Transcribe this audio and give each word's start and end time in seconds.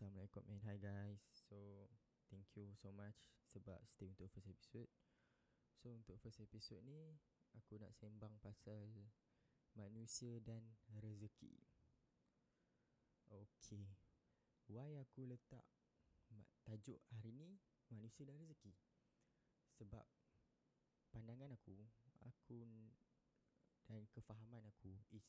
Assalamualaikum 0.00 0.48
and 0.48 0.64
hi 0.64 0.80
guys. 0.80 1.20
So 1.28 1.84
thank 2.32 2.48
you 2.56 2.72
so 2.72 2.88
much 2.88 3.20
Sebab 3.52 3.84
stay 3.84 4.08
untuk 4.08 4.32
first 4.32 4.48
episode. 4.48 4.88
So 5.76 5.92
untuk 5.92 6.16
first 6.24 6.40
episode 6.40 6.80
ni 6.88 7.20
Aku 7.60 7.76
nak 7.76 7.92
sembang 7.92 8.32
pasal 8.40 8.80
Manusia 9.76 10.40
dan 10.40 10.64
rezeki. 10.88 11.52
Okay. 13.28 13.92
Why 14.72 14.96
aku 14.96 15.28
letak 15.28 15.68
Tajuk 16.64 17.04
hari 17.12 17.36
ni 17.36 17.60
Manusia 17.92 18.24
dan 18.24 18.40
rezeki? 18.40 18.72
Sebab 19.84 20.08
Pandangan 21.12 21.52
aku 21.52 21.76
Aku 22.24 22.64
Dan 23.84 24.08
kefahaman 24.16 24.64
aku 24.64 24.96
Is 25.12 25.28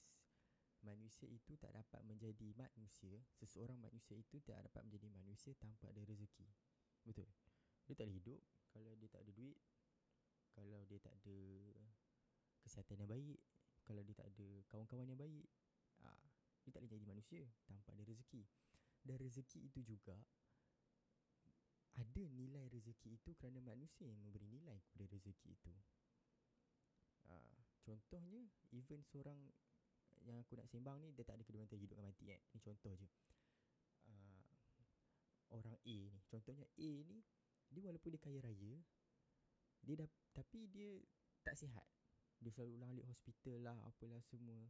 manusia 0.81 1.29
itu 1.29 1.53
tak 1.57 1.73
dapat 1.73 2.01
menjadi 2.05 2.53
manusia 2.57 3.21
Seseorang 3.37 3.77
manusia 3.77 4.17
itu 4.17 4.41
tak 4.41 4.61
dapat 4.65 4.81
menjadi 4.85 5.07
manusia 5.13 5.53
tanpa 5.57 5.89
ada 5.89 6.01
rezeki. 6.03 6.47
Betul? 7.05 7.29
Dia 7.85 7.93
tak 7.97 8.05
boleh 8.09 8.17
hidup 8.21 8.41
kalau 8.71 8.95
dia 8.95 9.09
tak 9.11 9.21
ada 9.27 9.31
duit 9.35 9.59
Kalau 10.55 10.79
dia 10.87 10.99
tak 11.03 11.13
ada 11.19 11.37
kesihatan 12.63 13.03
yang 13.03 13.11
baik 13.11 13.39
Kalau 13.83 14.01
dia 14.05 14.15
tak 14.15 14.27
ada 14.31 14.47
kawan-kawan 14.71 15.07
yang 15.11 15.19
baik 15.19 15.47
ah, 16.07 16.25
Dia 16.63 16.71
tak 16.71 16.81
boleh 16.85 16.93
jadi 16.95 17.05
manusia 17.07 17.43
tanpa 17.67 17.91
ada 17.93 18.03
rezeki. 18.07 18.47
Dan 19.01 19.17
rezeki 19.19 19.59
itu 19.67 19.79
juga 19.83 20.15
Ada 21.99 22.23
nilai 22.31 22.71
rezeki 22.71 23.19
itu 23.19 23.35
kerana 23.35 23.59
manusia 23.59 24.07
yang 24.07 24.21
memberi 24.23 24.47
nilai 24.47 24.79
kepada 24.87 25.11
rezeki 25.11 25.59
itu. 25.59 25.73
Ah, 27.27 27.59
contohnya 27.83 28.47
even 28.71 29.03
seorang 29.03 29.51
yang 30.25 30.37
aku 30.41 30.53
nak 30.57 30.67
sembang 30.69 31.01
ni 31.01 31.09
dia 31.13 31.25
tak 31.25 31.39
ada 31.39 31.43
kedua 31.45 31.65
hidup 31.65 31.97
dan 31.97 32.05
mati 32.05 32.29
eh. 32.29 32.41
Ni 32.53 32.59
contoh 32.61 32.93
je. 32.93 33.07
Uh, 34.07 34.41
orang 35.53 35.77
A 35.77 35.97
ni, 36.09 36.19
contohnya 36.29 36.65
A 36.65 36.91
ni 37.05 37.19
dia 37.71 37.81
walaupun 37.87 38.11
dia 38.11 38.19
kaya 38.19 38.39
raya, 38.43 38.73
dia 39.79 39.95
dah 39.95 40.09
tapi 40.35 40.67
dia 40.67 40.99
tak 41.47 41.55
sihat. 41.55 41.87
Dia 42.43 42.51
selalu 42.51 42.81
ulang 42.81 42.89
alik 42.97 43.07
hospital 43.07 43.63
lah 43.63 43.77
apalah 43.87 44.19
semua. 44.27 44.67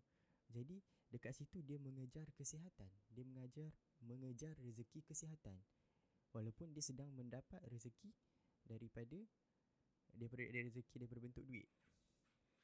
Jadi 0.51 0.83
dekat 1.09 1.33
situ 1.33 1.63
dia 1.63 1.79
mengejar 1.79 2.27
kesihatan. 2.35 2.91
Dia 3.09 3.23
mengajar 3.23 3.71
mengejar 4.03 4.53
rezeki 4.59 5.01
kesihatan. 5.07 5.57
Walaupun 6.31 6.71
dia 6.75 6.83
sedang 6.83 7.11
mendapat 7.15 7.59
rezeki 7.71 8.11
daripada 8.67 9.19
daripada 10.11 10.43
rezeki 10.51 10.95
daripada 10.99 11.19
bentuk 11.23 11.43
duit. 11.47 11.67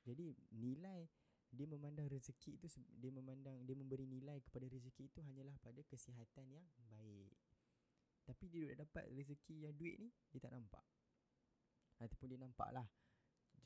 Jadi 0.04 0.36
nilai 0.56 1.08
dia 1.52 1.66
memandang 1.66 2.08
rezeki 2.12 2.60
itu 2.60 2.68
dia 3.00 3.12
memandang 3.12 3.64
dia 3.64 3.76
memberi 3.76 4.04
nilai 4.04 4.44
kepada 4.44 4.68
rezeki 4.68 5.08
itu 5.08 5.20
hanyalah 5.24 5.56
pada 5.64 5.80
kesihatan 5.88 6.46
yang 6.52 6.66
baik. 6.92 7.34
Tapi 8.28 8.46
dia 8.52 8.76
dah 8.76 8.84
dapat 8.84 9.08
rezeki 9.16 9.68
yang 9.68 9.74
duit 9.76 9.96
ni 10.00 10.12
dia 10.32 10.44
tak 10.44 10.52
nampak. 10.52 10.84
Ataupun 11.98 12.30
dia 12.30 12.40
nampak 12.40 12.70
lah 12.76 12.86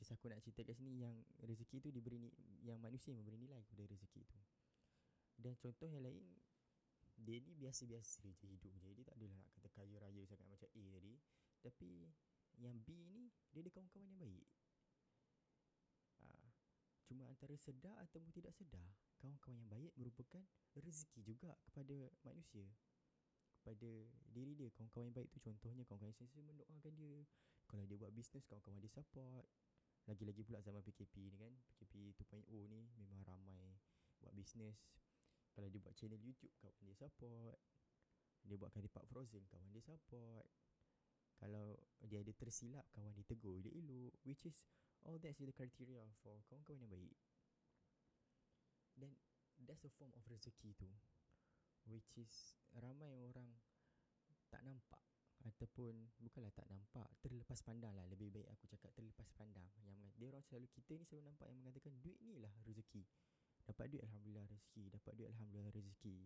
Just 0.01 0.17
aku 0.17 0.33
nak 0.33 0.41
cerita 0.41 0.65
kat 0.65 0.73
sini 0.73 1.05
yang 1.05 1.13
rezeki 1.45 1.77
itu 1.77 1.93
diberi 1.93 2.17
ni, 2.17 2.33
yang 2.65 2.81
manusia 2.81 3.13
memberi 3.13 3.37
nilai 3.37 3.61
kepada 3.69 3.85
rezeki 3.85 4.25
itu. 4.25 4.39
Dan 5.37 5.53
contoh 5.61 5.85
yang 5.85 6.01
lain 6.01 6.25
dia 7.21 7.37
ni 7.37 7.53
biasa-biasa 7.53 8.25
je 8.33 8.49
hidup 8.49 8.73
je. 8.81 8.89
Dia 8.97 9.05
tak 9.05 9.21
adalah 9.21 9.37
nak 9.37 9.49
kata 9.53 9.69
kaya 9.77 10.01
raya 10.01 10.25
sangat 10.25 10.45
macam 10.49 10.69
A 10.73 10.83
tadi. 10.97 11.13
Tapi 11.61 11.89
yang 12.57 12.81
B 12.81 12.97
ni 13.13 13.29
dia 13.53 13.61
ada 13.61 13.69
kawan-kawan 13.69 14.09
yang 14.09 14.17
baik. 14.17 14.45
Antara 17.41 17.57
sedar 17.57 17.97
atau 18.05 18.21
tidak 18.37 18.53
sedar 18.53 18.85
Kawan-kawan 19.17 19.57
yang 19.57 19.65
baik 19.73 19.89
merupakan 19.97 20.45
rezeki 20.77 21.25
juga 21.25 21.57
kepada 21.65 22.05
manusia. 22.21 22.69
Kepada 23.57 23.89
diri 24.29 24.53
dia. 24.53 24.69
Kawan-kawan 24.77 25.09
yang 25.09 25.17
baik 25.17 25.33
tu 25.33 25.41
contohnya 25.41 25.81
Kawan-kawan 25.89 26.13
yang 26.13 26.21
sentiasa 26.21 26.45
mendoakan 26.45 26.93
dia. 26.93 27.25
Kalau 27.65 27.89
dia 27.89 27.97
buat 27.97 28.13
bisnes 28.13 28.45
kawan-kawan 28.45 28.77
dia 28.77 28.93
support. 28.93 29.49
Lagi-lagi 30.05 30.45
pula 30.45 30.61
zaman 30.61 30.85
PKP 30.85 31.33
ni 31.33 31.37
kan. 31.41 31.49
PKP 31.65 32.13
2.0 32.29 32.45
ni 32.69 32.85
memang 33.01 33.25
ramai 33.25 33.73
buat 34.21 34.37
bisnes. 34.37 34.77
Kalau 35.57 35.65
dia 35.73 35.81
buat 35.81 35.97
channel 35.97 36.21
YouTube 36.21 36.53
kawan 36.61 36.77
dia 36.85 36.93
support. 36.93 37.57
Dia 38.45 38.53
buat 38.53 38.69
kari 38.69 38.85
park 38.85 39.09
frozen 39.09 39.49
kawan 39.49 39.73
dia 39.73 39.81
support. 39.81 40.45
Kalau 41.41 41.73
dia 42.05 42.21
ada 42.21 42.29
tersilap 42.37 42.85
kawan 42.93 43.17
dia 43.17 43.25
tegur 43.25 43.65
dia 43.65 43.73
elok 43.73 44.13
Which 44.29 44.45
is 44.45 44.61
All 45.01 45.17
that's 45.17 45.41
the 45.41 45.49
criteria 45.49 46.05
for 46.21 46.37
kawan-kawan 46.45 46.85
yang 46.85 46.93
baik 46.93 47.17
Then 49.01 49.17
That's 49.61 49.85
a 49.85 49.93
form 49.93 50.13
of 50.17 50.25
rezeki 50.25 50.77
tu. 50.77 50.89
Which 51.89 52.13
is 52.21 52.57
Ramai 52.77 53.17
orang 53.25 53.49
Tak 54.53 54.61
nampak. 54.61 55.01
Ataupun 55.41 56.13
Bukanlah 56.21 56.53
tak 56.53 56.69
nampak 56.69 57.09
Terlepas 57.25 57.65
pandang 57.65 57.97
lah. 57.97 58.05
Lebih 58.05 58.29
baik 58.29 58.47
aku 58.53 58.69
cakap 58.69 58.93
Terlepas 58.93 59.25
pandang. 59.33 59.65
Yang 59.81 59.97
Dia 60.21 60.27
orang 60.29 60.45
selalu 60.45 60.69
Kita 60.69 60.93
ni 60.97 61.03
selalu 61.09 61.33
nampak 61.33 61.49
Yang 61.49 61.57
mengatakan 61.65 61.93
Duit 61.97 62.19
ni 62.21 62.37
lah 62.37 62.53
rezeki. 62.61 63.01
Dapat 63.65 63.85
duit 63.89 64.01
Alhamdulillah 64.05 64.45
rezeki. 64.45 64.83
Dapat 64.93 65.11
duit 65.17 65.29
Alhamdulillah 65.33 65.73
rezeki. 65.73 66.17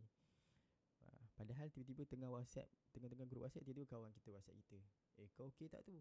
Ah, 1.03 1.23
Padahal 1.35 1.67
tiba-tiba 1.71 2.03
tengah 2.07 2.27
whatsapp 2.31 2.67
Tengah-tengah 2.91 3.27
grup 3.27 3.47
whatsapp 3.47 3.63
Tiba-tiba 3.63 3.87
kawan 3.87 4.11
kita 4.15 4.35
whatsapp 4.35 4.55
kita 4.59 4.79
Eh 5.15 5.31
kau 5.31 5.47
okey 5.47 5.71
tak 5.71 5.83
tu? 5.87 5.95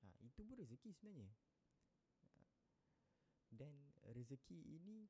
Ha, 0.00 0.06
Itu 0.24 0.44
pun 0.44 0.56
rezeki 0.56 0.92
sebenarnya. 0.92 1.28
Dan 3.52 3.72
rezeki 4.04 4.80
ini 4.80 5.08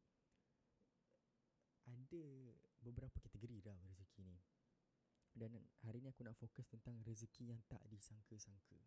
ada 1.91 2.25
beberapa 2.81 3.17
kategori 3.21 3.61
dah 3.63 3.77
rezeki 3.91 4.23
ni. 4.27 4.41
Dan 5.31 5.55
hari 5.87 6.03
ni 6.03 6.11
aku 6.11 6.27
nak 6.27 6.35
fokus 6.39 6.67
tentang 6.67 6.99
rezeki 7.07 7.55
yang 7.55 7.61
tak 7.71 7.83
disangka-sangka. 7.87 8.81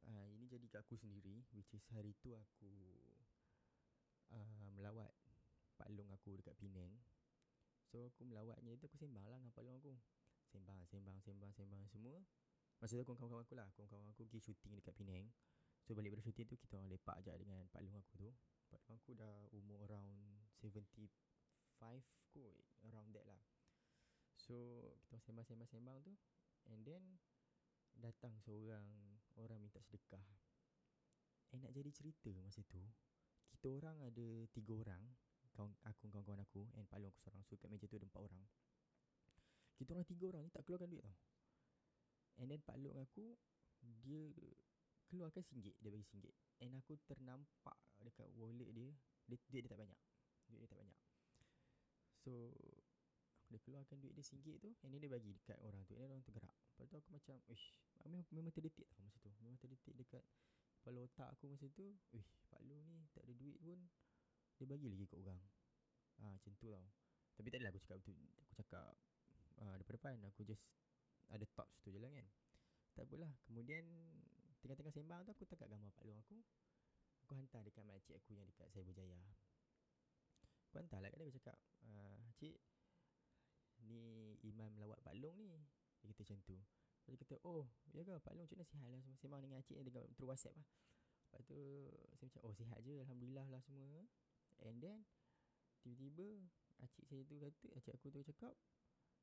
Uh, 0.00 0.26
ini 0.32 0.48
jadi 0.48 0.64
kat 0.68 0.80
aku 0.82 0.96
sendiri 0.96 1.44
which 1.52 1.76
is 1.76 1.84
hari 1.92 2.16
tu 2.24 2.32
aku 2.32 2.72
uh, 4.32 4.68
melawat 4.74 5.12
Pak 5.76 5.88
Long 5.92 6.08
aku 6.12 6.36
dekat 6.40 6.56
Penang. 6.56 6.92
So 7.88 8.08
aku 8.08 8.28
melawatnya 8.28 8.76
itu 8.76 8.84
aku 8.88 8.96
sembang 8.96 9.24
lah 9.24 9.36
dengan 9.40 9.52
Pak 9.52 9.62
Long 9.64 9.76
aku. 9.80 9.96
Sembang, 10.50 10.82
sembang, 10.88 11.18
sembang, 11.22 11.52
sembang 11.54 11.82
semua. 11.88 12.18
Masa 12.80 12.96
tu 12.96 13.04
kawan-kawan 13.04 13.44
aku 13.44 13.54
lah, 13.54 13.68
kawan-kawan 13.76 14.08
aku 14.10 14.24
pergi 14.28 14.52
syuting 14.52 14.72
dekat 14.76 14.96
Penang. 14.96 15.28
So 15.84 15.96
balik 15.96 16.16
dari 16.16 16.22
syuting 16.24 16.48
tu 16.48 16.56
kita 16.60 16.76
orang 16.80 16.92
lepak 16.92 17.16
je 17.24 17.32
dengan 17.40 17.64
Pak 17.72 17.80
Long 17.84 17.96
aku 17.96 18.12
tu 18.20 18.30
Pak 18.68 18.80
Long 18.88 18.98
aku 19.00 19.12
dah 19.16 19.34
umur 19.56 19.80
around 19.88 20.44
75 21.80 22.28
kot 22.36 22.56
Around 22.84 23.16
that 23.16 23.24
lah. 23.24 23.40
So 24.36 24.56
kita 25.08 25.20
sembang-sembang-sembang 25.24 26.04
tu 26.04 26.12
And 26.68 26.84
then 26.84 27.16
Datang 27.96 28.36
seorang 28.44 28.86
Orang 29.40 29.64
minta 29.64 29.80
sedekah. 29.80 30.20
Eh 31.50 31.58
nak 31.58 31.72
jadi 31.72 31.88
cerita 31.88 32.30
masa 32.44 32.60
tu 32.68 32.80
Kita 33.48 33.72
orang 33.72 33.96
ada 34.04 34.28
tiga 34.52 34.76
orang 34.76 35.00
kawan, 35.56 35.72
Aku 35.88 36.12
kawan-kawan 36.12 36.44
aku 36.44 36.68
And 36.76 36.84
Pak 36.84 37.00
Long 37.00 37.10
aku 37.12 37.20
seorang. 37.24 37.42
So 37.48 37.56
kat 37.56 37.72
meja 37.72 37.88
tu 37.88 37.96
ada 37.96 38.06
empat 38.06 38.22
orang. 38.22 38.44
Kita 39.80 39.96
orang 39.96 40.06
tiga 40.06 40.24
orang 40.28 40.42
ni 40.44 40.50
tak 40.52 40.62
keluarkan 40.68 40.92
duit 40.92 41.04
tau. 41.04 41.16
And 42.40 42.52
then 42.52 42.60
Pak 42.60 42.76
Long 42.76 43.00
aku 43.00 43.34
Dia 44.04 44.28
keluarkan 45.08 45.42
singgit 45.42 45.74
dia 45.80 45.90
bagi 45.90 46.06
singgit. 46.06 46.36
And 46.60 46.76
aku 46.76 47.00
ternampak 47.08 47.76
dekat 48.04 48.28
wallet 48.36 48.68
dia 48.70 48.92
dia, 49.26 49.36
dia, 49.50 49.60
dia 49.64 49.70
tak 49.72 49.80
banyak. 49.80 49.98
Duit 50.52 50.60
dia 50.64 50.70
tak 50.70 50.80
banyak 50.84 51.09
so 52.20 52.52
aku 52.52 52.76
dia 53.50 53.58
keluarkan 53.66 53.98
duit 53.98 54.14
dia 54.14 54.22
singgit 54.22 54.62
tu 54.62 54.70
and 54.86 54.94
then 54.94 55.02
dia 55.02 55.10
bagi 55.10 55.34
dekat 55.34 55.58
orang 55.66 55.82
tu 55.90 55.98
and 55.98 56.06
then 56.06 56.10
orang 56.14 56.22
tu 56.22 56.30
gerak. 56.30 56.54
Lepas 56.78 56.86
tu 56.86 56.96
aku 57.02 57.08
macam 57.10 57.36
ish 57.50 57.74
memang, 58.06 58.22
memang 58.30 58.52
terdetik 58.54 58.86
tau 58.94 59.02
masa 59.02 59.18
tu. 59.18 59.30
Memang 59.42 59.58
terdetik 59.58 59.94
dekat 59.98 60.22
kepala 60.80 61.02
otak 61.02 61.28
aku 61.34 61.50
masa 61.50 61.66
tu. 61.74 61.86
Ish 62.14 62.30
Pak 62.46 62.62
Lu 62.62 62.78
ni 62.86 63.10
tak 63.10 63.26
ada 63.26 63.32
duit 63.34 63.58
pun 63.58 63.80
dia 64.60 64.68
bagi 64.68 64.86
lagi 64.86 65.04
kat 65.10 65.18
orang. 65.18 65.40
Ah 66.20 66.30
ha, 66.30 66.32
macam 66.36 66.52
tu 66.54 66.70
tau. 66.70 66.88
Tapi 67.34 67.46
tak 67.50 67.58
adalah 67.58 67.72
aku 67.74 67.80
cakap 67.82 67.96
betul 68.04 68.16
aku 68.20 68.52
cakap 68.60 68.92
uh, 69.64 69.74
depan-depan 69.80 70.14
aku 70.28 70.40
just 70.46 70.64
ada 71.32 71.46
thoughts 71.58 71.80
tu 71.82 71.90
je 71.90 71.98
lah 71.98 72.12
kan. 72.12 72.28
Tak 72.94 73.06
apalah. 73.06 73.32
Kemudian 73.46 73.86
Tengah-tengah 74.60 74.92
sembang 74.92 75.20
tu 75.24 75.30
Aku 75.32 75.44
tangkap 75.48 75.68
gambar 75.72 75.90
Pak 75.96 76.04
Long 76.04 76.20
aku. 76.20 76.36
Aku 77.24 77.32
hantar 77.32 77.64
dekat 77.64 77.84
makcik 77.88 78.16
aku 78.20 78.36
Yang 78.36 78.52
dekat 78.52 78.66
Saya 78.76 78.84
Hantar 80.80 80.98
lah 81.04 81.08
kat 81.12 81.18
dia 81.20 81.26
Aku 81.28 81.34
cakap 81.36 81.56
uh, 81.84 82.18
Cik 82.40 82.56
Ni 83.84 84.36
Imam 84.44 84.72
lawat 84.76 85.00
Pak 85.04 85.16
Long 85.20 85.36
ni. 85.40 85.60
Dia 86.00 86.12
kata 86.16 86.32
macam 86.32 86.38
tu. 86.44 86.56
Dia 87.08 87.16
kata 87.20 87.34
Oh 87.44 87.68
Ya 87.92 88.00
ke? 88.06 88.12
Pak 88.20 88.32
Long 88.32 88.44
macam 88.48 88.56
mana 88.56 88.68
sihat 88.68 88.88
lah 88.88 89.02
Sembang 89.20 89.40
dengan 89.44 89.60
cik 89.64 89.76
Dengan 89.80 90.04
through 90.16 90.30
whatsapp 90.30 90.54
lah. 90.56 90.66
Lepas 91.30 91.40
tu 91.46 91.58
Saya 92.16 92.24
macam 92.28 92.40
Oh 92.48 92.54
sihat 92.56 92.78
je 92.84 92.94
Alhamdulillah 93.04 93.46
lah 93.48 93.60
semua. 93.64 94.08
And 94.64 94.80
then 94.80 95.04
Tiba-tiba 95.84 96.44
Acik 96.80 97.04
saya 97.08 97.22
tu 97.28 97.36
kata 97.36 97.66
Acik 97.76 97.92
aku 97.96 98.08
tu 98.12 98.20
cakap 98.24 98.54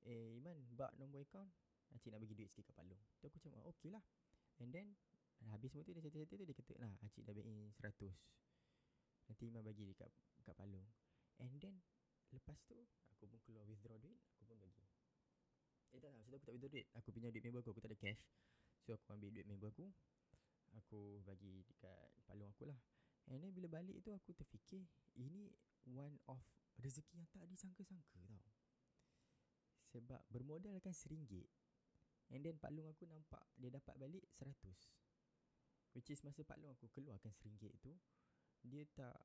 Eh 0.06 0.38
Iman 0.38 0.58
Bak 0.78 0.94
nombor 1.02 1.26
account 1.26 1.50
Acik 1.94 2.12
nak 2.12 2.22
bagi 2.22 2.36
duit 2.36 2.52
sikit 2.52 2.70
kat 2.70 2.76
Pak 2.78 2.86
Long. 2.86 3.02
Tu 3.22 3.26
aku 3.26 3.38
macam 3.42 3.66
okay 3.72 3.90
lah. 3.90 4.04
And 4.62 4.70
then 4.70 4.94
Habis 5.54 5.70
semua 5.74 5.86
tu 5.86 5.94
dia 5.94 6.02
cerita-cerita 6.02 6.34
tu 6.38 6.46
Dia 6.46 6.58
kata 6.58 6.74
lah 6.82 6.92
Acik 7.06 7.24
dah 7.26 7.34
baik 7.34 7.48
100 7.82 8.10
Nanti 9.28 9.44
Imam 9.48 9.62
bagi 9.62 9.84
dekat 9.86 10.10
kat 10.44 10.56
Pak 10.56 10.68
Long 10.72 10.88
And 11.42 11.54
then 11.62 11.78
Lepas 12.34 12.60
tu 12.68 12.76
Aku 13.16 13.24
pun 13.30 13.40
keluar 13.46 13.64
withdraw 13.70 13.98
duit 14.02 14.18
Aku 14.38 14.44
pun 14.50 14.58
bagi 14.60 14.86
Eh 15.96 16.00
tak 16.04 16.12
tak 16.12 16.20
masa 16.20 16.30
tu 16.30 16.38
aku 16.38 16.46
tak 16.52 16.54
ada 16.60 16.68
duit. 16.68 16.86
Aku 17.00 17.08
pinjam 17.16 17.32
duit 17.32 17.44
member 17.48 17.62
aku 17.64 17.72
Aku 17.72 17.82
tak 17.82 17.92
ada 17.96 18.00
cash. 18.00 18.24
So 18.84 18.94
aku 18.94 19.06
ambil 19.16 19.30
duit 19.32 19.48
member 19.48 19.70
aku 19.72 19.88
Aku 20.84 21.24
bagi 21.24 21.64
dekat 21.64 22.12
Pak 22.28 22.36
long 22.36 22.52
aku 22.52 22.68
lah. 22.68 22.80
And 23.32 23.40
then 23.40 23.56
bila 23.56 23.72
balik 23.72 24.04
tu 24.04 24.12
Aku 24.12 24.36
terfikir 24.36 24.84
Ini 25.16 25.50
One 25.96 26.20
of 26.28 26.44
Rezeki 26.78 27.18
yang 27.18 27.30
tak 27.34 27.50
disangka-sangka 27.50 28.22
tau. 28.30 28.44
Sebab 29.96 30.22
bermodalkan 30.30 30.94
seringgit 30.94 31.48
And 32.36 32.44
then 32.44 32.60
Pak 32.60 32.76
long 32.76 32.92
aku 32.92 33.08
nampak 33.08 33.42
Dia 33.56 33.72
dapat 33.72 33.96
balik 33.96 34.28
seratus. 34.30 34.92
Which 35.96 36.12
is 36.12 36.20
masa 36.28 36.44
Pak 36.44 36.60
long 36.60 36.76
aku 36.76 36.92
keluarkan 36.92 37.32
seringgit 37.32 37.74
tu 37.80 37.96
Dia 38.68 38.84
tak 38.92 39.18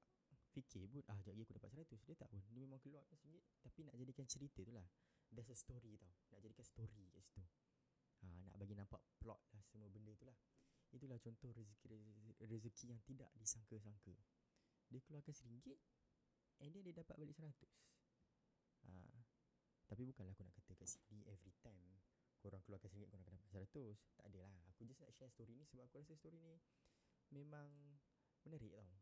Fikir 0.53 0.85
pun 0.93 1.01
Ah 1.09 1.17
sekejap 1.17 1.33
lagi 1.33 1.45
aku 1.49 1.57
dapat 1.57 1.71
seratus. 1.73 2.01
Dia 2.05 2.17
tak 2.21 2.29
pun. 2.29 2.45
Dia 2.53 2.61
memang 2.69 2.81
keluarkan 2.85 3.17
seringgit 3.17 3.45
Tapi 3.65 3.89
nak 3.89 3.97
jadikan 3.97 4.29
cerita 4.29 4.61
tu 4.61 4.73
lah. 4.73 4.85
There's 5.33 5.49
a 5.49 5.57
story 5.57 5.97
tau. 5.97 6.13
Nak 6.37 6.45
jadikan 6.45 6.65
story 6.69 7.09
kat 7.09 7.25
situ. 7.25 7.43
Ha, 8.23 8.27
Nak 8.53 8.57
bagi 8.61 8.77
nampak 8.77 9.01
plot 9.17 9.41
lah 9.57 9.63
Semua 9.73 9.89
benda 9.89 10.13
tu 10.13 10.29
lah. 10.29 10.37
Itulah 10.93 11.17
contoh 11.25 11.49
rezeki, 11.57 12.05
rezeki 12.45 12.93
yang 12.93 13.01
tidak 13.09 13.33
disangka-sangka. 13.41 14.13
Dia 14.93 15.01
keluarkan 15.01 15.33
seringgit 15.33 15.81
And 16.61 16.69
then 16.77 16.85
dia 16.85 16.93
dapat 16.93 17.17
balik 17.17 17.33
seratus. 17.33 17.73
Ha, 18.85 18.93
Tapi 19.89 20.05
bukanlah 20.05 20.37
aku 20.37 20.45
nak 20.45 20.53
kata 20.53 20.77
kat 20.77 20.89
sini 20.89 21.25
Every 21.33 21.57
time 21.65 21.97
Korang 22.45 22.61
keluarkan 22.69 22.93
seringgit 22.93 23.09
Korang 23.09 23.25
akan 23.25 23.33
dapat 23.41 23.49
seratus. 23.49 23.97
Tak 24.21 24.29
adalah. 24.29 24.53
Aku 24.77 24.85
just 24.85 25.01
nak 25.01 25.17
share 25.17 25.33
story 25.33 25.57
ni 25.57 25.65
Sebab 25.65 25.89
aku 25.89 26.05
rasa 26.05 26.13
story 26.13 26.37
ni 26.45 26.61
Memang 27.33 27.73
Menarik 28.45 28.77
tau 28.77 29.02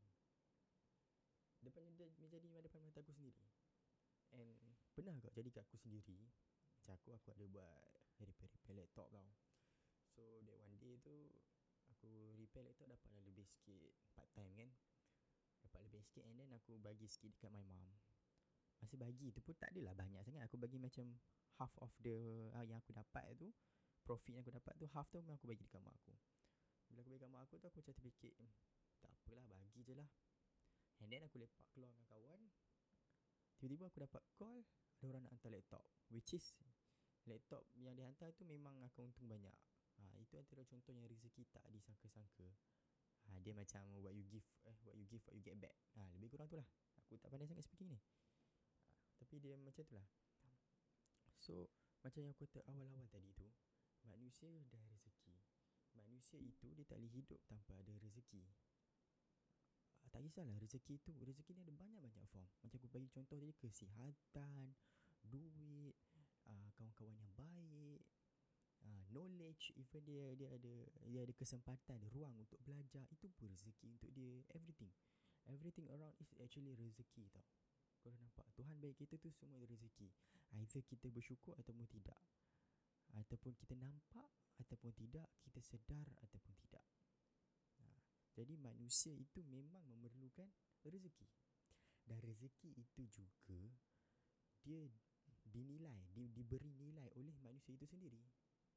Depan 1.61 1.85
dia 1.97 2.09
menjadi 2.17 2.49
depan 2.65 2.81
mata 2.81 3.05
aku 3.05 3.13
sendiri. 3.13 3.45
And 4.33 4.81
Pernah 4.95 5.17
kau 5.23 5.33
jadi 5.33 5.49
kat 5.49 5.65
aku 5.65 5.81
sendiri? 5.81 6.19
Macam 6.77 6.93
aku 6.99 7.09
Aku 7.17 7.29
ada 7.33 7.47
buat 7.49 7.73
Repair-repair 8.21 8.75
laptop 8.77 9.09
tau. 9.09 9.29
So 10.13 10.45
that 10.45 10.59
one 10.61 10.77
day 10.77 11.01
tu 11.01 11.31
Aku 11.97 12.37
repair 12.37 12.67
laptop 12.67 12.91
dapat 12.91 13.11
lah 13.17 13.23
lebih 13.25 13.47
sikit 13.49 13.97
Part 14.13 14.29
time 14.37 14.53
kan? 14.61 14.71
Dapat 15.65 15.81
lebih 15.89 16.03
sikit 16.05 16.29
And 16.29 16.37
then 16.37 16.51
aku 16.53 16.77
bagi 16.83 17.07
sikit 17.09 17.33
dekat 17.39 17.49
my 17.49 17.65
mom. 17.65 17.81
Masa 18.81 18.97
bagi 18.97 19.33
tu 19.33 19.41
pun 19.41 19.57
tak 19.57 19.73
adalah 19.77 19.97
banyak 19.97 20.21
sangat. 20.21 20.43
Aku 20.51 20.61
bagi 20.61 20.77
macam 20.77 21.17
Half 21.57 21.73
of 21.81 21.93
the 22.05 22.51
uh, 22.53 22.65
Yang 22.67 22.85
aku 22.85 22.93
dapat 22.93 23.25
tu 23.41 23.49
Profit 24.05 24.37
yang 24.37 24.43
aku 24.45 24.53
dapat 24.53 24.73
tu 24.77 24.85
Half 24.93 25.09
tu 25.09 25.21
aku 25.23 25.47
bagi 25.49 25.65
dekat 25.65 25.81
mak 25.81 25.97
aku. 25.97 26.13
Bila 26.93 27.01
aku 27.05 27.09
bagi 27.09 27.21
dekat 27.25 27.31
mak 27.33 27.43
aku 27.49 27.55
tu 27.57 27.67
Aku 27.73 27.79
macam 27.81 27.95
terfikir 27.97 28.33
hmm, 28.37 28.53
Tak 29.01 29.11
apalah 29.17 29.45
bagi 29.49 29.81
je 29.81 29.95
lah 29.97 30.09
And 31.01 31.09
then 31.09 31.25
aku 31.25 31.41
lepak 31.41 31.65
keluar 31.73 31.89
dengan 31.89 32.07
kawan. 32.13 32.41
Tiba-tiba 33.61 33.89
aku 33.89 33.99
dapat 34.05 34.23
call 34.37 34.65
Ada 35.01 35.05
orang 35.13 35.23
nak 35.25 35.33
hantar 35.37 35.53
laptop. 35.53 35.85
Which 36.13 36.37
is 36.37 36.61
Laptop 37.29 37.69
yang 37.77 37.93
dihantar 37.93 38.33
tu 38.33 38.49
memang 38.49 38.81
akan 38.81 39.13
untung 39.13 39.29
banyak. 39.29 39.53
Ha, 40.01 40.03
Itu 40.25 40.41
antara 40.41 40.65
contoh 40.65 40.93
yang 40.97 41.05
rezeki 41.05 41.45
tak 41.53 41.65
disangka-sangka. 41.69 42.49
Ha, 43.29 43.37
Dia 43.45 43.53
macam 43.53 43.85
what 44.01 44.17
you 44.17 44.25
give 44.25 44.45
eh, 44.65 44.77
What 44.89 44.97
you 44.97 45.05
give, 45.05 45.21
what 45.29 45.37
you 45.37 45.45
get 45.45 45.61
back. 45.61 45.77
Ha, 45.97 46.05
Lebih 46.17 46.33
kurang 46.33 46.49
tu 46.49 46.57
lah. 46.57 46.69
Aku 47.05 47.21
tak 47.21 47.29
pandai 47.29 47.49
sangat 47.49 47.65
speaking 47.69 47.93
ni. 47.93 48.01
Ha, 48.01 48.91
Tapi 49.21 49.37
dia 49.41 49.57
macam 49.61 49.85
tu 49.85 49.95
lah. 49.97 50.07
So 51.41 51.69
Macam 52.01 52.25
yang 52.25 52.33
aku 52.33 52.49
kata 52.49 52.65
awal-awal 52.69 53.05
tadi 53.13 53.29
tu 53.37 53.49
Manusia 54.09 54.49
dah 54.73 54.81
rezeki. 54.89 55.37
Manusia 55.93 56.41
itu 56.41 56.73
dia 56.73 56.89
tak 56.89 56.97
boleh 56.97 57.13
hidup 57.13 57.41
tanpa 57.45 57.77
ada 57.77 57.93
rezeki 58.01 58.49
tak 60.11 60.27
kisahlah 60.27 60.59
rezeki 60.59 60.99
tu 61.07 61.15
rezeki 61.23 61.55
ni 61.55 61.63
ada 61.63 61.75
banyak-banyak 61.75 62.27
form. 62.35 62.47
Macam 62.67 62.77
aku 62.83 62.89
bagi 62.91 63.09
contoh 63.15 63.39
tadi 63.39 63.55
kesihatan 63.55 64.75
duit 65.23 65.95
uh, 66.51 66.69
kawan-kawan 66.75 67.15
yang 67.15 67.33
baik 67.39 68.03
uh, 68.83 69.03
knowledge 69.15 69.71
even 69.79 70.03
dia 70.03 70.35
dia 70.35 70.49
ada 70.51 70.75
dia 71.07 71.21
ada 71.23 71.35
kesempatan 71.35 72.03
ruang 72.11 72.35
untuk 72.43 72.59
belajar 72.67 73.07
itu 73.15 73.31
pun 73.39 73.47
rezeki 73.47 73.87
untuk 73.95 74.11
dia. 74.11 74.43
Everything. 74.55 74.91
Everything 75.47 75.87
around 75.95 76.15
is 76.19 76.35
actually 76.43 76.75
rezeki 76.75 77.31
tau. 77.31 77.47
Kau 78.01 78.13
nampak? 78.17 78.47
Tuhan 78.59 78.81
baik 78.83 78.99
kita 78.99 79.15
tu 79.21 79.31
semua 79.31 79.63
rezeki. 79.63 80.11
Either 80.59 80.83
kita 80.83 81.07
bersyukur 81.13 81.55
ataupun 81.55 81.87
tidak. 81.87 82.19
Ataupun 83.15 83.55
kita 83.59 83.79
nampak 83.79 84.27
ataupun 84.59 84.93
tidak 84.93 85.27
kita 85.43 85.61
sedar 85.65 86.07
ataupun 86.21 86.53
tidak 86.67 86.85
jadi 88.35 88.55
manusia 88.57 89.13
itu 89.15 89.43
memang 89.47 89.83
memerlukan 89.87 90.47
rezeki. 90.87 91.27
Dan 92.07 92.19
rezeki 92.23 92.71
itu 92.79 93.03
juga 93.11 93.61
dia 94.63 94.87
dinilai, 95.47 95.99
di, 96.15 96.31
diberi 96.31 96.71
nilai 96.75 97.11
oleh 97.19 97.35
manusia 97.43 97.75
itu 97.75 97.87
sendiri. 97.87 98.21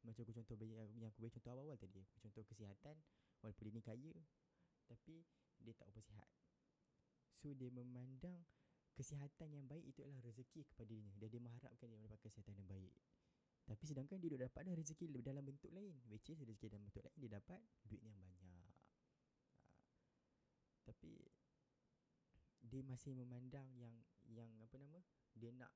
Macam 0.03 0.25
aku 0.25 0.35
contoh 0.35 0.55
yang 0.59 1.07
aku 1.07 1.19
bagi 1.23 1.33
contoh 1.39 1.51
awal-awal 1.55 1.77
tadi, 1.79 2.01
aku 2.03 2.17
contoh 2.27 2.43
kesihatan 2.43 2.95
walaupun 3.39 3.63
dia 3.69 3.73
ni 3.75 3.81
kaya 3.83 4.15
tapi 4.83 5.23
dia 5.63 5.73
tak 5.79 5.87
apa 5.95 6.01
sihat. 6.03 6.29
So 7.31 7.55
dia 7.55 7.71
memandang 7.71 8.43
kesihatan 8.93 9.49
yang 9.55 9.65
baik 9.65 9.85
itu 9.89 10.03
adalah 10.03 10.21
rezeki 10.27 10.67
kepada 10.67 10.91
dia 10.91 11.15
dan 11.17 11.27
dia 11.31 11.41
mengharapkan 11.41 11.87
dia 11.87 11.95
mendapat 11.95 12.19
kesihatan 12.27 12.53
yang 12.59 12.67
baik. 12.67 12.93
Tapi 13.63 13.83
sedangkan 13.87 14.19
dia 14.19 14.35
dapat 14.35 14.67
dah 14.67 14.75
rezeki 14.75 15.23
dalam 15.23 15.39
bentuk 15.39 15.71
lain 15.71 15.95
Which 16.11 16.27
is 16.27 16.35
rezeki 16.35 16.67
dalam 16.67 16.83
bentuk 16.83 16.99
lain 16.99 17.15
Dia 17.15 17.39
dapat 17.39 17.59
duit 17.87 18.03
yang 18.03 18.11
banyak 18.11 18.32
tapi 20.83 21.11
dia 22.63 22.81
masih 22.83 23.11
memandang 23.15 23.67
yang 23.75 23.95
yang 24.31 24.49
apa 24.63 24.75
nama 24.79 24.99
dia 25.35 25.51
nak 25.51 25.71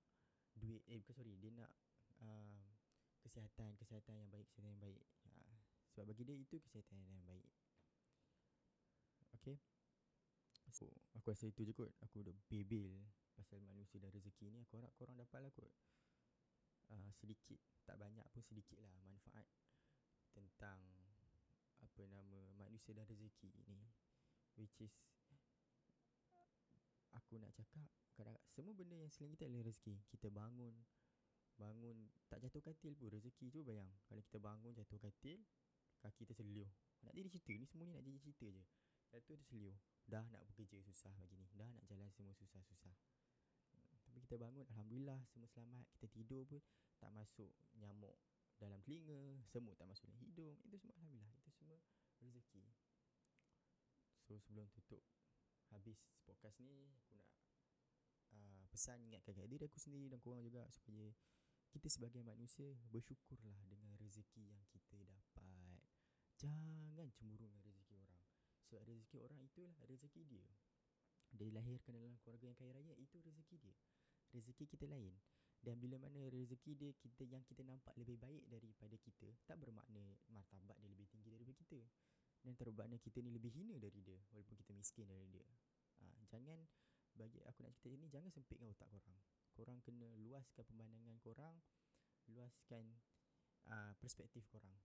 duit 0.56 0.82
eh 0.88 0.98
bukan 0.98 1.14
sorry 1.14 1.36
dia 1.38 1.52
nak 1.54 1.72
uh, 2.24 2.64
kesihatan 3.22 3.76
kesihatan 3.76 4.16
yang 4.16 4.30
baik 4.32 4.48
kesihatan 4.52 4.72
yang 4.72 4.82
baik. 4.82 5.04
Uh, 5.28 5.56
sebab 5.92 6.14
bagi 6.14 6.24
dia 6.24 6.38
itu 6.38 6.58
kesihatan 6.64 7.04
yang 7.08 7.24
baik. 7.28 7.48
Okay 9.42 9.60
so 10.72 10.86
aku 11.16 11.32
rasa 11.32 11.48
itu 11.50 11.64
je 11.64 11.74
kot. 11.74 11.92
Aku 12.04 12.22
dah 12.22 12.36
bebel 12.52 12.92
pasal 13.34 13.62
manusia 13.64 13.98
dan 13.98 14.12
rezeki 14.12 14.52
ni. 14.52 14.62
Aku 14.68 14.78
harap 14.78 14.92
korang 14.96 15.18
dapat 15.18 15.42
lah 15.42 15.52
kot. 15.54 15.72
Uh, 16.88 17.10
sedikit 17.20 17.60
tak 17.84 18.00
banyak 18.00 18.24
pun 18.32 18.44
sedikit 18.44 18.80
lah 18.80 18.92
manfaat 19.04 19.48
tentang 20.32 20.80
apa 21.84 22.02
nama 22.08 22.40
manusia 22.56 22.96
dan 22.96 23.04
rezeki 23.08 23.52
ni 23.68 23.80
Which 24.58 24.78
is 24.82 24.94
Aku 27.14 27.38
nak 27.38 27.54
cakap 27.54 27.86
kadang 28.18 28.38
Semua 28.50 28.74
benda 28.74 28.98
yang 28.98 29.14
selain 29.14 29.38
kita 29.38 29.46
adalah 29.46 29.70
rezeki. 29.70 30.02
Kita 30.10 30.34
bangun 30.34 30.74
Bangun 31.58 32.10
Tak 32.30 32.42
jatuh 32.42 32.62
katil 32.66 32.98
pun 32.98 33.14
rezeki 33.14 33.54
tu 33.54 33.62
bayang. 33.62 33.90
Kalau 34.10 34.22
kita 34.26 34.42
bangun 34.42 34.74
jatuh 34.74 34.98
katil 34.98 35.46
Kaki 36.02 36.26
kita 36.26 36.42
seliuh 36.42 36.70
Nak 37.06 37.14
jadi 37.14 37.30
cerita 37.30 37.54
ni 37.54 37.66
semua 37.70 37.86
ni 37.90 37.94
nak 37.94 38.06
jadi 38.06 38.18
cerita 38.22 38.46
je. 38.50 38.64
Jatuh 39.14 39.38
tu 39.38 39.46
seliuh 39.54 39.78
Dah 40.10 40.26
nak 40.34 40.42
bekerja 40.50 40.82
susah 40.82 41.14
bagi 41.20 41.38
ni. 41.38 41.46
Dah 41.54 41.70
nak 41.70 41.84
jalan 41.86 42.10
semua 42.10 42.34
susah-susah. 42.34 42.96
Tapi 44.08 44.18
kita 44.24 44.40
bangun 44.42 44.66
Alhamdulillah 44.74 45.20
semua 45.30 45.46
selamat. 45.54 45.86
Kita 45.94 46.10
tidur 46.10 46.42
pun 46.50 46.62
Tak 46.98 47.14
masuk 47.14 47.54
nyamuk 47.78 48.18
dalam 48.58 48.82
telinga. 48.82 49.38
Semut 49.54 49.78
tak 49.78 49.86
masuk 49.86 50.10
dalam 50.10 50.22
hidung. 50.26 50.58
Itu 50.66 50.82
semua 50.82 50.98
Alhamdulillah. 50.98 51.34
Itu 51.46 51.50
So 54.28 54.36
sebelum 54.36 54.68
tutup 54.76 55.00
Habis 55.72 56.12
podcast 56.28 56.60
ni 56.60 56.92
Aku 57.00 57.16
nak 57.16 57.32
uh, 58.36 58.64
Pesan 58.68 59.00
ingatkan 59.08 59.32
kat 59.40 59.48
diri 59.48 59.64
aku 59.64 59.80
sendiri 59.80 60.12
Dan 60.12 60.20
korang 60.20 60.44
juga 60.44 60.68
Supaya 60.68 61.16
Kita 61.72 61.88
sebagai 61.88 62.20
manusia 62.28 62.76
Bersyukurlah 62.92 63.64
Dengan 63.72 63.96
rezeki 63.96 64.52
yang 64.52 64.64
kita 64.68 65.00
dapat. 65.08 65.80
Jangan 66.38 67.10
cemburu 67.18 67.50
dengan 67.50 67.66
rezeki 67.66 67.98
orang. 67.98 68.22
Sebab 68.70 68.82
rezeki 68.86 69.18
orang 69.26 69.42
itulah 69.42 69.74
rezeki 69.90 70.22
dia. 70.30 70.46
Dia 71.34 71.50
dilahirkan 71.50 71.98
dalam 71.98 72.14
keluarga 72.22 72.46
yang 72.46 72.58
kaya 72.58 72.72
raya 72.78 72.94
Itu 72.94 73.18
rezeki 73.26 73.58
dia. 73.58 73.76
Rezeki 74.38 74.70
kita 74.70 74.86
lain. 74.86 75.18
Dan 75.58 75.82
bila 75.82 75.98
mana 75.98 76.30
rezeki 76.30 76.78
dia 76.78 76.92
kita 76.94 77.26
yang 77.26 77.42
kita 77.42 77.66
nampak 77.66 77.98
lebih 77.98 78.22
baik 78.22 78.46
daripada 78.46 78.94
kita 79.02 79.34
tak 79.50 79.58
bermakna 79.58 80.14
martabat 80.30 80.78
dia 80.78 80.90
lebih 80.94 81.10
tinggi 81.10 81.34
daripada 81.34 81.58
kita 81.58 81.82
dan 82.46 82.54
terbakna 82.56 82.96
kita 83.02 83.20
ni 83.20 83.34
lebih 83.34 83.52
hina 83.54 83.76
dari 83.82 84.00
dia 84.02 84.20
Walaupun 84.32 84.56
kita 84.56 84.72
miskin 84.72 85.08
dari 85.10 85.28
dia. 85.28 85.48
Ha, 86.02 86.06
Jangan 86.30 86.60
Bagi 87.18 87.42
aku 87.44 87.60
nak 87.66 87.74
cerita 87.82 87.98
ni 87.98 88.08
Jangan 88.08 88.30
sempitkan 88.30 88.70
otak 88.72 88.88
korang. 88.88 89.20
Korang 89.58 89.78
kena 89.82 90.10
luaskan 90.16 90.64
pemandangan 90.70 91.18
korang 91.24 91.56
Luaskan 92.30 92.86
uh, 93.68 93.92
Perspektif 93.98 94.46
korang 94.48 94.78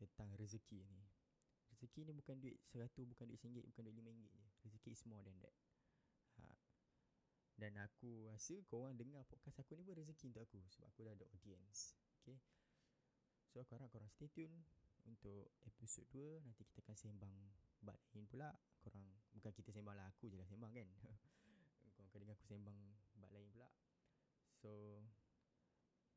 Tentang 0.00 0.32
rezeki 0.34 0.82
ni. 0.88 1.02
Rezeki 1.70 2.08
ni 2.08 2.12
bukan 2.16 2.40
duit 2.40 2.58
seratus 2.66 3.04
Bukan 3.04 3.30
duit 3.30 3.38
singgit 3.38 3.64
Bukan 3.68 3.82
duit 3.86 3.96
lima 3.96 4.10
ringgit 4.10 4.32
je. 4.32 4.46
Rezeki 4.66 4.90
is 4.96 5.02
more 5.06 5.22
than 5.22 5.36
that. 5.44 5.54
Ha. 6.40 6.46
Dan 7.52 7.78
aku 7.78 8.26
rasa 8.26 8.58
korang 8.66 8.96
dengar 8.96 9.22
podcast 9.28 9.60
aku 9.60 9.76
ni 9.78 9.84
pun 9.84 9.94
rezeki 9.94 10.32
untuk 10.32 10.48
aku 10.48 10.58
Sebab 10.72 10.86
aku 10.88 10.98
dah 11.04 11.12
ada 11.14 11.26
audience. 11.36 11.94
Okay? 12.24 12.40
So 13.52 13.60
aku 13.60 13.76
harap 13.76 13.92
korang 13.92 14.08
stay 14.08 14.32
tune 14.32 14.64
untuk 15.06 15.50
episod 15.66 16.06
2 16.10 16.42
nanti 16.44 16.62
kita 16.66 16.82
akan 16.82 16.96
sembang 16.96 17.34
bab 17.82 17.98
lain 18.14 18.26
pula. 18.30 18.50
Korang 18.82 19.02
bukan 19.34 19.52
kita 19.54 19.70
sembang 19.74 19.94
lah 19.98 20.06
aku 20.10 20.30
je 20.30 20.36
lah 20.38 20.46
sembang 20.46 20.72
kan. 20.74 20.88
Korang 21.94 22.08
akan 22.10 22.18
dengar 22.22 22.36
aku 22.38 22.46
sembang 22.46 22.78
bab 23.18 23.30
lain 23.34 23.48
pula. 23.50 23.68
So 24.62 25.02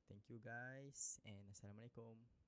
Thank 0.06 0.30
you 0.30 0.38
guys 0.38 1.18
and 1.26 1.50
Assalamualaikum. 1.50 2.45